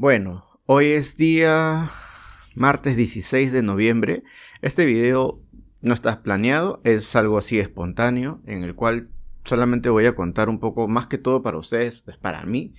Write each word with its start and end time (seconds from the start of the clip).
Bueno, 0.00 0.46
hoy 0.66 0.86
es 0.86 1.16
día 1.16 1.90
martes 2.54 2.94
16 2.94 3.52
de 3.52 3.64
noviembre. 3.64 4.22
Este 4.62 4.84
video 4.84 5.42
no 5.80 5.92
está 5.92 6.22
planeado, 6.22 6.80
es 6.84 7.16
algo 7.16 7.36
así 7.36 7.58
espontáneo, 7.58 8.40
en 8.46 8.62
el 8.62 8.76
cual 8.76 9.08
solamente 9.44 9.90
voy 9.90 10.06
a 10.06 10.14
contar 10.14 10.48
un 10.48 10.60
poco, 10.60 10.86
más 10.86 11.08
que 11.08 11.18
todo 11.18 11.42
para 11.42 11.58
ustedes, 11.58 12.04
es 12.06 12.16
para 12.16 12.44
mí, 12.44 12.74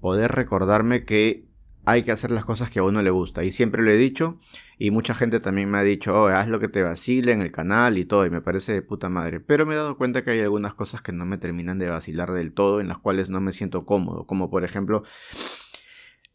poder 0.00 0.32
recordarme 0.32 1.04
que 1.04 1.44
hay 1.84 2.02
que 2.02 2.10
hacer 2.10 2.32
las 2.32 2.44
cosas 2.44 2.70
que 2.70 2.80
a 2.80 2.82
uno 2.82 3.02
le 3.02 3.10
gusta. 3.10 3.44
Y 3.44 3.52
siempre 3.52 3.80
lo 3.80 3.92
he 3.92 3.96
dicho, 3.96 4.40
y 4.76 4.90
mucha 4.90 5.14
gente 5.14 5.38
también 5.38 5.70
me 5.70 5.78
ha 5.78 5.84
dicho, 5.84 6.12
oh, 6.12 6.26
haz 6.26 6.48
lo 6.48 6.58
que 6.58 6.66
te 6.66 6.82
vacile 6.82 7.30
en 7.30 7.40
el 7.40 7.52
canal 7.52 7.98
y 7.98 8.04
todo, 8.04 8.26
y 8.26 8.30
me 8.30 8.40
parece 8.40 8.72
de 8.72 8.82
puta 8.82 9.08
madre. 9.08 9.38
Pero 9.38 9.64
me 9.64 9.74
he 9.74 9.76
dado 9.76 9.96
cuenta 9.96 10.24
que 10.24 10.32
hay 10.32 10.40
algunas 10.40 10.74
cosas 10.74 11.02
que 11.02 11.12
no 11.12 11.24
me 11.24 11.38
terminan 11.38 11.78
de 11.78 11.88
vacilar 11.88 12.32
del 12.32 12.52
todo, 12.52 12.80
en 12.80 12.88
las 12.88 12.98
cuales 12.98 13.30
no 13.30 13.40
me 13.40 13.52
siento 13.52 13.86
cómodo, 13.86 14.26
como 14.26 14.50
por 14.50 14.64
ejemplo 14.64 15.04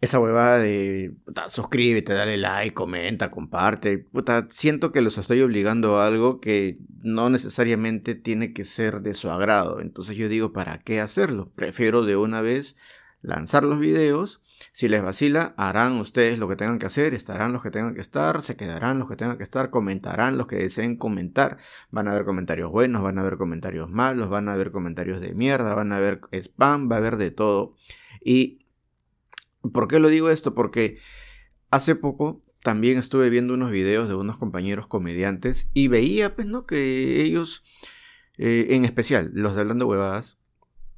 esa 0.02 0.20
huevada 0.20 0.59
de 0.59 1.14
puta, 1.25 1.50
suscríbete, 1.50 2.14
dale 2.14 2.37
like, 2.37 2.74
comenta, 2.74 3.32
comparte. 3.32 3.97
Puta, 4.00 4.47
siento 4.50 4.91
que 4.91 5.01
los 5.01 5.18
estoy 5.18 5.41
obligando 5.41 5.97
a 5.97 6.07
algo 6.07 6.39
que 6.39 6.79
no 7.01 7.29
necesariamente 7.29 8.15
tiene 8.15 8.54
que 8.54 8.64
ser 8.64 9.01
de 9.01 9.14
su 9.14 9.29
agrado. 9.29 9.82
Entonces 9.82 10.15
yo 10.15 10.29
digo, 10.29 10.54
¿para 10.54 10.79
qué 10.79 11.01
hacerlo? 11.01 11.51
Prefiero 11.54 12.04
de 12.04 12.15
una 12.15 12.41
vez 12.41 12.77
lanzar 13.21 13.64
los 13.64 13.79
videos. 13.79 14.41
Si 14.71 14.88
les 14.88 15.04
vacila, 15.04 15.54
harán 15.57 16.00
ustedes 16.00 16.39
lo 16.39 16.47
que 16.47 16.55
tengan 16.55 16.79
que 16.79 16.86
hacer, 16.86 17.13
estarán 17.13 17.52
los 17.52 17.61
que 17.61 17.71
tengan 17.71 17.93
que 17.93 18.02
estar, 18.02 18.41
se 18.41 18.55
quedarán 18.55 19.00
los 19.00 19.10
que 19.10 19.18
tengan 19.18 19.38
que 19.38 19.43
estar, 19.43 19.69
comentarán 19.69 20.38
los 20.38 20.47
que 20.47 20.55
deseen 20.55 20.96
comentar. 20.96 21.57
Van 21.91 22.07
a 22.07 22.11
haber 22.11 22.25
comentarios 22.25 22.71
buenos, 22.71 23.02
van 23.02 23.18
a 23.18 23.21
haber 23.21 23.38
comentarios 23.38 23.89
malos, 23.89 24.29
van 24.29 24.47
a 24.47 24.54
haber 24.54 24.71
comentarios 24.71 25.19
de 25.19 25.33
mierda, 25.33 25.75
van 25.75 25.91
a 25.91 25.97
haber 25.97 26.21
spam, 26.32 26.89
va 26.89 26.96
a 26.96 27.00
haber 27.00 27.18
de 27.18 27.32
todo. 27.32 27.75
Y 28.24 28.60
¿Por 29.61 29.87
qué 29.87 29.99
lo 29.99 30.09
digo 30.09 30.29
esto? 30.29 30.54
Porque 30.54 30.97
hace 31.69 31.95
poco 31.95 32.44
también 32.63 32.97
estuve 32.97 33.29
viendo 33.29 33.53
unos 33.53 33.71
videos 33.71 34.07
de 34.07 34.16
unos 34.16 34.38
compañeros 34.38 34.88
comediantes 34.88 35.69
y 35.73 35.88
veía, 35.88 36.35
pues, 36.35 36.47
¿no? 36.47 36.66
Que 36.66 37.21
ellos, 37.23 37.63
eh, 38.38 38.67
en 38.69 38.85
especial 38.85 39.31
los 39.33 39.55
de 39.55 39.61
Hablando 39.61 39.88
Huevadas, 39.88 40.38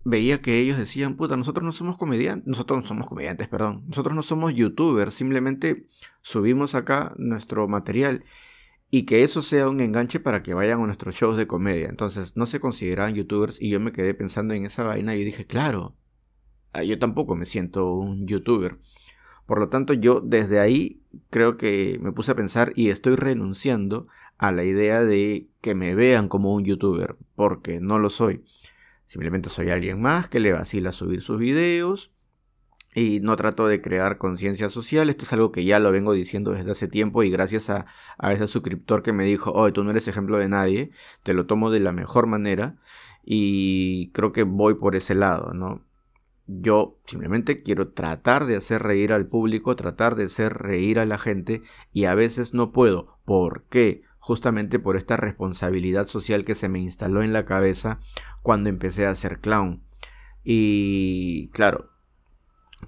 veía 0.04 0.42
que 0.42 0.60
ellos 0.60 0.78
decían, 0.78 1.16
puta, 1.16 1.38
nosotros 1.38 1.64
no 1.64 1.72
somos 1.72 1.98
comediantes, 1.98 2.48
nosotros 2.48 2.82
no 2.82 2.88
somos 2.88 3.08
comediantes, 3.08 3.48
perdón, 3.48 3.84
nosotros 3.88 4.16
no 4.16 4.24
somos 4.24 4.54
youtubers, 4.54 5.14
simplemente 5.14 5.86
subimos 6.22 6.74
acá 6.76 7.14
nuestro 7.18 7.68
material 7.68 8.24
y 8.90 9.04
que 9.04 9.24
eso 9.24 9.42
sea 9.42 9.70
un 9.70 9.80
enganche 9.80 10.20
para 10.20 10.44
que 10.44 10.54
vayan 10.54 10.82
a 10.82 10.86
nuestros 10.86 11.16
shows 11.16 11.38
de 11.38 11.48
comedia. 11.48 11.88
Entonces 11.88 12.36
no 12.36 12.46
se 12.46 12.60
consideraban 12.60 13.16
youtubers 13.16 13.62
y 13.62 13.70
yo 13.70 13.80
me 13.80 13.92
quedé 13.92 14.14
pensando 14.14 14.54
en 14.54 14.66
esa 14.66 14.84
vaina 14.84 15.16
y 15.16 15.24
dije, 15.24 15.46
claro, 15.46 15.96
yo 16.86 17.00
tampoco 17.00 17.36
me 17.36 17.46
siento 17.46 17.94
un 17.94 18.28
youtuber. 18.28 18.78
Por 19.46 19.60
lo 19.60 19.70
tanto, 19.70 19.94
yo 19.94 20.22
desde 20.22 20.60
ahí 20.60 21.02
creo 21.30 21.58
que 21.58 22.00
me 22.02 22.12
puse 22.12 22.32
a 22.32 22.36
pensar 22.36 22.72
y 22.76 22.90
estoy 22.90 23.16
renunciando 23.16 24.08
a 24.38 24.52
la 24.52 24.64
idea 24.64 25.02
de 25.02 25.50
que 25.62 25.76
me 25.76 25.94
vean 25.94 26.28
como 26.28 26.54
un 26.54 26.64
youtuber, 26.64 27.18
porque 27.36 27.80
no 27.80 28.00
lo 28.00 28.10
soy. 28.10 28.44
Simplemente 29.06 29.50
soy 29.50 29.70
alguien 29.70 30.02
más 30.02 30.28
que 30.30 30.40
le 30.40 30.54
vacila 30.54 30.92
subir 30.92 31.22
sus 31.22 31.38
videos 31.38 32.12
y 32.96 33.20
no 33.20 33.36
trato 33.36 33.68
de 33.68 33.82
crear 33.82 34.18
conciencia 34.18 34.70
social. 34.70 35.10
Esto 35.10 35.26
es 35.26 35.34
algo 35.34 35.52
que 35.52 35.66
ya 35.66 35.80
lo 35.80 35.92
vengo 35.92 36.14
diciendo 36.14 36.52
desde 36.52 36.72
hace 36.72 36.88
tiempo 36.88 37.22
y 37.22 37.30
gracias 37.30 37.70
a, 37.70 37.86
a 38.18 38.34
ese 38.34 38.48
suscriptor 38.48 39.04
que 39.04 39.14
me 39.14 39.26
dijo, 39.26 39.52
oh, 39.54 39.72
tú 39.74 39.84
no 39.84 39.92
eres 39.92 40.08
ejemplo 40.08 40.38
de 40.38 40.50
nadie, 40.50 40.92
te 41.24 41.34
lo 41.34 41.46
tomo 41.46 41.72
de 41.72 41.82
la 41.82 41.92
mejor 41.92 42.28
manera 42.28 42.78
y 43.24 44.12
creo 44.12 44.32
que 44.32 44.44
voy 44.44 44.76
por 44.76 44.96
ese 44.96 45.14
lado, 45.14 45.54
¿no? 45.54 45.86
Yo 46.60 46.98
simplemente 47.06 47.58
quiero 47.58 47.90
tratar 47.90 48.46
de 48.46 48.58
hacer 48.58 48.84
reír 48.84 49.14
al 49.14 49.28
público, 49.28 49.78
tratar 49.78 50.16
de 50.16 50.26
hacer 50.26 50.54
reír 50.54 51.00
a 51.00 51.06
la 51.06 51.18
gente 51.18 51.62
y 51.94 52.06
a 52.06 52.16
veces 52.16 52.54
no 52.54 52.74
puedo. 52.74 53.18
¿Por 53.24 53.64
qué? 53.70 54.04
Justamente 54.20 54.78
por 54.78 54.98
esta 54.98 55.16
responsabilidad 55.16 56.08
social 56.08 56.44
que 56.44 56.56
se 56.56 56.68
me 56.68 56.80
instaló 56.80 57.24
en 57.24 57.32
la 57.32 57.46
cabeza 57.46 58.00
cuando 58.42 58.70
empecé 58.70 59.06
a 59.06 59.16
ser 59.16 59.40
clown. 59.40 59.82
Y 60.44 61.48
claro, 61.50 61.90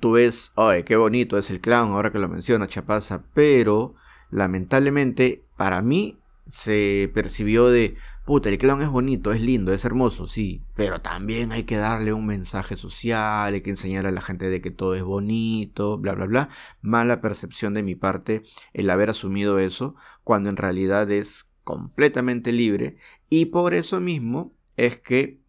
tú 0.01 0.13
ves, 0.13 0.51
ay, 0.57 0.83
qué 0.83 0.97
bonito 0.97 1.37
es 1.37 1.49
el 1.49 1.61
clown 1.61 1.93
ahora 1.93 2.11
que 2.11 2.19
lo 2.19 2.27
menciona 2.27 2.67
Chapaza, 2.67 3.23
pero 3.33 3.95
lamentablemente 4.29 5.45
para 5.55 5.81
mí 5.81 6.19
se 6.47 7.09
percibió 7.13 7.69
de, 7.69 7.95
puta, 8.25 8.49
el 8.49 8.57
clown 8.57 8.81
es 8.81 8.89
bonito, 8.89 9.31
es 9.31 9.41
lindo, 9.41 9.73
es 9.73 9.85
hermoso, 9.85 10.27
sí, 10.27 10.61
pero 10.75 11.01
también 11.01 11.51
hay 11.51 11.63
que 11.63 11.77
darle 11.77 12.13
un 12.13 12.25
mensaje 12.25 12.75
social, 12.75 13.53
hay 13.53 13.61
que 13.61 13.69
enseñar 13.69 14.05
a 14.05 14.11
la 14.11 14.21
gente 14.21 14.49
de 14.49 14.61
que 14.61 14.71
todo 14.71 14.95
es 14.95 15.03
bonito, 15.03 15.97
bla, 15.97 16.13
bla, 16.13 16.25
bla. 16.25 16.49
Mala 16.81 17.21
percepción 17.21 17.73
de 17.73 17.83
mi 17.83 17.95
parte 17.95 18.41
el 18.73 18.89
haber 18.89 19.09
asumido 19.09 19.59
eso, 19.59 19.95
cuando 20.23 20.49
en 20.49 20.57
realidad 20.57 21.09
es 21.11 21.45
completamente 21.63 22.51
libre, 22.51 22.97
y 23.29 23.45
por 23.45 23.73
eso 23.73 23.99
mismo 24.01 24.53
es 24.75 24.99
que 24.99 25.41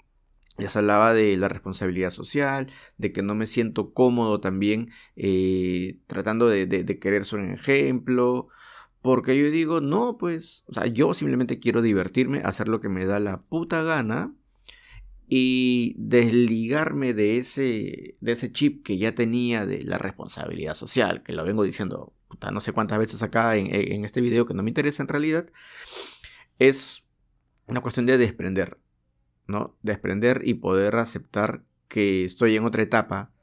les 0.56 0.76
hablaba 0.76 1.12
de 1.12 1.36
la 1.36 1.48
responsabilidad 1.48 2.10
social, 2.10 2.70
de 2.96 3.12
que 3.12 3.22
no 3.22 3.34
me 3.34 3.48
siento 3.48 3.90
cómodo 3.90 4.40
también 4.40 4.90
eh, 5.16 5.98
tratando 6.06 6.46
de, 6.46 6.66
de 6.66 6.98
querer 7.00 7.24
ser 7.24 7.40
un 7.40 7.50
ejemplo, 7.50 8.48
porque 9.04 9.38
yo 9.38 9.50
digo, 9.50 9.82
no, 9.82 10.16
pues, 10.16 10.64
o 10.66 10.72
sea, 10.72 10.86
yo 10.86 11.12
simplemente 11.12 11.58
quiero 11.58 11.82
divertirme, 11.82 12.40
hacer 12.42 12.68
lo 12.68 12.80
que 12.80 12.88
me 12.88 13.04
da 13.04 13.20
la 13.20 13.42
puta 13.42 13.82
gana 13.82 14.34
y 15.28 15.94
desligarme 15.98 17.12
de 17.12 17.36
ese, 17.36 18.16
de 18.22 18.32
ese 18.32 18.50
chip 18.50 18.82
que 18.82 18.96
ya 18.96 19.14
tenía 19.14 19.66
de 19.66 19.82
la 19.82 19.98
responsabilidad 19.98 20.72
social, 20.72 21.22
que 21.22 21.34
lo 21.34 21.44
vengo 21.44 21.64
diciendo 21.64 22.14
puta, 22.28 22.50
no 22.50 22.62
sé 22.62 22.72
cuántas 22.72 22.98
veces 22.98 23.22
acá 23.22 23.56
en, 23.56 23.74
en 23.74 24.06
este 24.06 24.22
video 24.22 24.46
que 24.46 24.54
no 24.54 24.62
me 24.62 24.70
interesa 24.70 25.02
en 25.02 25.08
realidad, 25.08 25.50
es 26.58 27.04
una 27.66 27.82
cuestión 27.82 28.06
de 28.06 28.16
desprender, 28.16 28.78
¿no? 29.46 29.76
Desprender 29.82 30.40
y 30.46 30.54
poder 30.54 30.96
aceptar 30.96 31.62
que 31.88 32.24
estoy 32.24 32.56
en 32.56 32.64
otra 32.64 32.82
etapa 32.82 33.34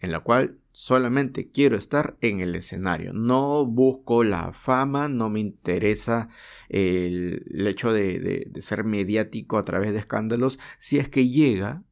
en 0.00 0.10
la 0.10 0.18
cual 0.18 0.58
solamente 0.74 1.52
quiero 1.52 1.76
estar 1.76 2.16
en 2.20 2.40
el 2.40 2.56
escenario. 2.56 3.12
No 3.12 3.64
busco 3.64 4.24
la 4.24 4.52
fama, 4.52 5.08
no 5.08 5.30
me 5.30 5.38
interesa 5.38 6.28
el, 6.68 7.44
hecho 7.68 7.92
de, 7.92 8.50
ser 8.58 8.82
mediático 8.82 9.56
a 9.56 9.64
través 9.64 9.92
de 9.92 10.00
escándalos. 10.00 10.58
Si 10.78 10.98
es 10.98 11.08
que 11.08 11.28
llega, 11.28 11.84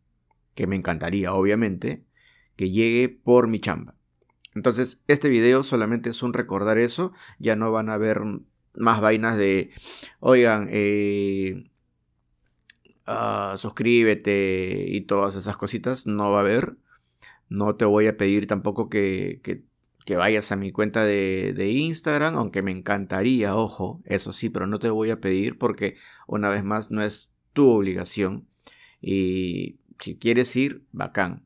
que 0.57 0.67
me 0.67 0.75
encantaría 0.75 1.33
obviamente, 1.33 2.05
que 2.57 2.71
llegue 2.71 3.09
por 3.09 3.47
mi 3.47 3.61
chamba. 3.61 3.95
Entonces, 4.53 5.01
este 5.07 5.29
video 5.29 5.63
solamente 5.63 6.11
es 6.11 6.23
un 6.25 6.33
recordar 6.33 6.77
eso. 6.77 7.13
Ya 7.39 7.55
no 7.55 7.71
van 7.71 7.89
a 7.89 7.99
ver 7.99 8.21
más 8.75 9.01
vainas 9.01 9.37
de, 9.37 9.71
oigan, 10.19 10.69
eh, 10.73 11.71
ah, 13.07 13.55
suscríbete 13.57 14.87
y 14.89 15.03
todas 15.03 15.37
esas 15.37 15.57
cositas. 15.57 16.05
No 16.05 16.33
va 16.33 16.39
a 16.39 16.43
haber. 16.43 16.77
No 17.53 17.77
te 17.77 17.85
voy 17.85 18.07
a 18.07 18.17
pedir 18.17 18.47
tampoco 18.47 18.89
que, 18.89 19.41
que, 19.43 20.17
vayas 20.17 20.53
a 20.53 20.57
mi 20.57 20.73
cuenta 20.73 21.05
de, 21.05 21.53
de, 21.57 21.71
Instagram, 21.71 22.37
aunque 22.37 22.63
me 22.63 22.71
encantaría, 22.71 23.57
ojo, 23.57 24.03
eso 24.05 24.33
sí, 24.33 24.51
pero 24.51 24.67
no 24.67 24.79
te 24.79 24.91
voy 24.91 25.11
a 25.11 25.21
pedir 25.21 25.59
porque 25.59 25.97
una 26.27 26.51
vez 26.51 26.65
más 26.65 26.91
no 26.91 27.03
es 27.03 27.33
tu 27.53 27.69
obligación. 27.71 28.49
Y 29.01 29.81
si 29.99 30.17
quieres 30.17 30.55
ir, 30.57 30.85
bacán. 30.93 31.45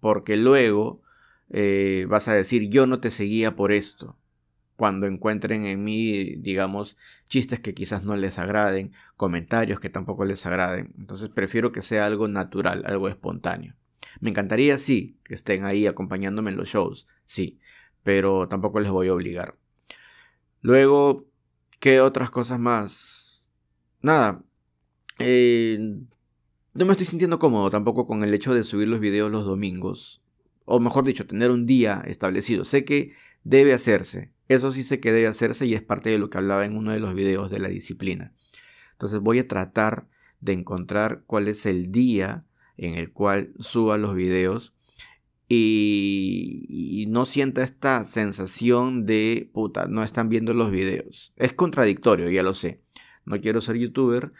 Porque 0.00 0.36
luego 0.36 1.02
eh, 1.50 2.06
vas 2.08 2.28
a 2.28 2.34
decir, 2.34 2.68
yo 2.70 2.86
no 2.86 3.00
te 3.00 3.10
seguía 3.10 3.56
por 3.56 3.72
esto. 3.72 4.16
Cuando 4.76 5.06
encuentren 5.06 5.64
en 5.66 5.82
mí, 5.82 6.36
digamos, 6.36 6.96
chistes 7.28 7.60
que 7.60 7.74
quizás 7.74 8.04
no 8.04 8.16
les 8.16 8.38
agraden, 8.38 8.92
comentarios 9.16 9.80
que 9.80 9.90
tampoco 9.90 10.24
les 10.24 10.46
agraden. 10.46 10.94
Entonces 10.98 11.28
prefiero 11.30 11.72
que 11.72 11.82
sea 11.82 12.06
algo 12.06 12.28
natural, 12.28 12.84
algo 12.86 13.08
espontáneo. 13.08 13.74
Me 14.20 14.30
encantaría, 14.30 14.78
sí, 14.78 15.18
que 15.24 15.34
estén 15.34 15.64
ahí 15.64 15.86
acompañándome 15.86 16.50
en 16.50 16.56
los 16.56 16.68
shows, 16.68 17.06
sí, 17.24 17.58
pero 18.02 18.48
tampoco 18.48 18.80
les 18.80 18.90
voy 18.90 19.08
a 19.08 19.14
obligar. 19.14 19.56
Luego, 20.60 21.26
¿qué 21.78 22.00
otras 22.00 22.30
cosas 22.30 22.58
más? 22.58 23.50
Nada. 24.02 24.42
Eh, 25.18 25.78
no 26.74 26.84
me 26.84 26.92
estoy 26.92 27.06
sintiendo 27.06 27.38
cómodo 27.38 27.70
tampoco 27.70 28.06
con 28.06 28.22
el 28.22 28.34
hecho 28.34 28.54
de 28.54 28.64
subir 28.64 28.88
los 28.88 29.00
videos 29.00 29.30
los 29.30 29.44
domingos. 29.44 30.22
O 30.64 30.80
mejor 30.80 31.04
dicho, 31.04 31.26
tener 31.26 31.50
un 31.50 31.66
día 31.66 32.02
establecido. 32.06 32.64
Sé 32.64 32.84
que 32.84 33.12
debe 33.44 33.72
hacerse. 33.72 34.32
Eso 34.48 34.72
sí 34.72 34.82
sé 34.82 35.00
que 35.00 35.12
debe 35.12 35.26
hacerse 35.26 35.66
y 35.66 35.74
es 35.74 35.82
parte 35.82 36.10
de 36.10 36.18
lo 36.18 36.30
que 36.30 36.38
hablaba 36.38 36.64
en 36.64 36.76
uno 36.76 36.92
de 36.92 37.00
los 37.00 37.14
videos 37.14 37.50
de 37.50 37.58
la 37.58 37.68
disciplina. 37.68 38.32
Entonces 38.92 39.20
voy 39.20 39.38
a 39.38 39.48
tratar 39.48 40.08
de 40.40 40.52
encontrar 40.52 41.24
cuál 41.26 41.48
es 41.48 41.66
el 41.66 41.90
día 41.90 42.44
en 42.78 42.94
el 42.94 43.12
cual 43.12 43.52
suba 43.58 43.98
los 43.98 44.14
videos 44.14 44.74
y, 45.48 47.06
no 47.08 47.26
sienta 47.26 47.62
esta 47.62 48.04
sensación 48.04 49.06
de 49.06 49.50
puta, 49.52 49.86
no 49.86 50.04
están 50.04 50.28
viendo 50.28 50.54
los 50.54 50.70
videos. 50.70 51.32
Es 51.36 51.54
contradictorio, 51.54 52.30
ya 52.30 52.42
lo 52.42 52.54
sé. 52.54 52.82
No 53.24 53.38
quiero 53.38 53.60
ser 53.60 53.76
youtuber, 53.76 54.30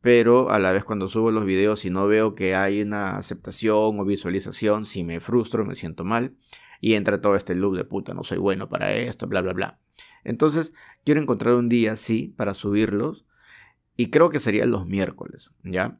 pero 0.00 0.50
a 0.50 0.58
la 0.58 0.70
vez 0.70 0.84
cuando 0.84 1.08
subo 1.08 1.30
los 1.30 1.44
videos 1.44 1.84
y 1.84 1.90
no 1.90 2.06
veo 2.06 2.34
que 2.34 2.54
hay 2.54 2.82
una 2.82 3.16
aceptación 3.16 3.98
o 3.98 4.04
visualización, 4.04 4.84
si 4.84 5.02
me 5.02 5.20
frustro, 5.20 5.64
me 5.64 5.74
siento 5.74 6.04
mal 6.04 6.36
y 6.80 6.94
entra 6.94 7.20
todo 7.20 7.36
este 7.36 7.54
loop 7.54 7.76
de 7.76 7.84
puta, 7.84 8.14
no 8.14 8.22
soy 8.22 8.38
bueno 8.38 8.68
para 8.68 8.92
esto, 8.94 9.26
bla, 9.26 9.40
bla, 9.40 9.52
bla. 9.52 9.80
Entonces, 10.24 10.74
quiero 11.04 11.20
encontrar 11.20 11.54
un 11.54 11.68
día, 11.68 11.96
sí, 11.96 12.34
para 12.36 12.54
subirlos 12.54 13.26
y 13.96 14.10
creo 14.10 14.30
que 14.30 14.40
serían 14.40 14.70
los 14.70 14.86
miércoles, 14.86 15.54
¿ya? 15.64 15.98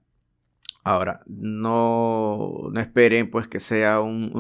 Ahora, 0.82 1.21
no, 1.27 2.71
no 2.73 2.81
esperen 2.81 3.31
pues 3.31 3.49
que 3.49 3.61
sea 3.61 4.00
un, 4.00 4.31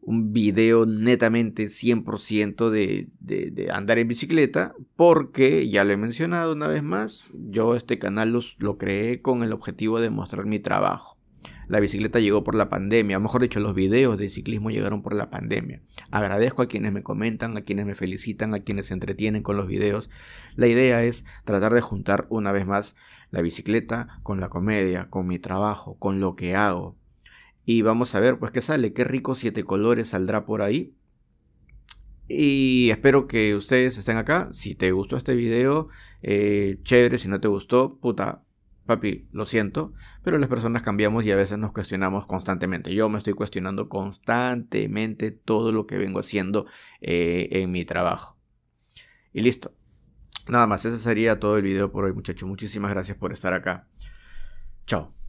un, 0.00 0.32
video 0.32 0.84
netamente 0.84 1.64
100% 1.66 2.70
de, 2.70 3.08
de, 3.20 3.50
de, 3.52 3.70
andar 3.70 3.98
en 3.98 4.08
bicicleta, 4.08 4.74
porque 4.96 5.68
ya 5.68 5.84
lo 5.84 5.92
he 5.92 5.96
mencionado 5.96 6.52
una 6.52 6.66
vez 6.66 6.82
más, 6.82 7.30
yo 7.34 7.76
este 7.76 7.98
canal 7.98 8.36
lo 8.58 8.78
creé 8.78 9.22
con 9.22 9.42
el 9.42 9.52
objetivo 9.52 10.00
de 10.00 10.10
mostrar 10.10 10.46
mi 10.46 10.58
trabajo. 10.58 11.18
La 11.68 11.80
bicicleta 11.80 12.20
llegó 12.20 12.44
por 12.44 12.54
la 12.54 12.68
pandemia, 12.68 13.18
mejor 13.18 13.40
dicho, 13.40 13.60
los 13.60 13.74
videos 13.74 14.18
de 14.18 14.28
ciclismo 14.28 14.70
llegaron 14.70 15.00
por 15.00 15.14
la 15.14 15.30
pandemia. 15.30 15.80
Agradezco 16.10 16.60
a 16.60 16.66
quienes 16.66 16.92
me 16.92 17.02
comentan, 17.02 17.56
a 17.56 17.62
quienes 17.62 17.86
me 17.86 17.94
felicitan, 17.94 18.52
a 18.52 18.60
quienes 18.60 18.86
se 18.86 18.94
entretienen 18.94 19.42
con 19.42 19.56
los 19.56 19.66
videos. 19.66 20.10
La 20.54 20.66
idea 20.66 21.02
es 21.04 21.24
tratar 21.44 21.72
de 21.72 21.80
juntar 21.80 22.26
una 22.28 22.52
vez 22.52 22.66
más 22.66 22.94
la 23.32 23.42
bicicleta 23.42 24.20
con 24.22 24.40
la 24.40 24.48
comedia, 24.48 25.10
con 25.10 25.26
mi 25.26 25.40
trabajo, 25.40 25.98
con 25.98 26.20
lo 26.20 26.36
que 26.36 26.54
hago. 26.54 26.96
Y 27.64 27.82
vamos 27.82 28.14
a 28.14 28.20
ver 28.20 28.38
pues 28.38 28.52
qué 28.52 28.60
sale, 28.60 28.92
qué 28.92 29.02
rico 29.02 29.34
siete 29.34 29.64
colores 29.64 30.08
saldrá 30.08 30.44
por 30.44 30.62
ahí. 30.62 30.94
Y 32.28 32.90
espero 32.90 33.26
que 33.26 33.56
ustedes 33.56 33.98
estén 33.98 34.16
acá. 34.16 34.48
Si 34.52 34.74
te 34.74 34.92
gustó 34.92 35.16
este 35.16 35.34
video, 35.34 35.88
eh, 36.22 36.78
chévere. 36.82 37.18
Si 37.18 37.28
no 37.28 37.40
te 37.40 37.48
gustó, 37.48 37.98
puta, 37.98 38.44
papi, 38.86 39.28
lo 39.32 39.46
siento, 39.46 39.92
pero 40.22 40.38
las 40.38 40.48
personas 40.48 40.82
cambiamos 40.82 41.24
y 41.24 41.30
a 41.30 41.36
veces 41.36 41.58
nos 41.58 41.72
cuestionamos 41.72 42.26
constantemente. 42.26 42.94
Yo 42.94 43.08
me 43.08 43.18
estoy 43.18 43.32
cuestionando 43.32 43.88
constantemente 43.88 45.30
todo 45.30 45.72
lo 45.72 45.86
que 45.86 45.98
vengo 45.98 46.20
haciendo 46.20 46.66
eh, 47.00 47.48
en 47.52 47.70
mi 47.70 47.84
trabajo. 47.84 48.38
Y 49.32 49.40
listo. 49.40 49.72
Nada 50.48 50.66
más, 50.66 50.84
ese 50.84 50.98
sería 50.98 51.38
todo 51.38 51.56
el 51.56 51.62
video 51.62 51.90
por 51.92 52.04
hoy, 52.04 52.12
muchachos. 52.12 52.48
Muchísimas 52.48 52.90
gracias 52.90 53.16
por 53.16 53.32
estar 53.32 53.52
acá. 53.54 53.86
Chao. 54.86 55.21